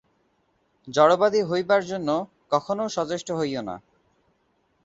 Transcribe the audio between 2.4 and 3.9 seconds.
কখনও সচেষ্ট হইও না।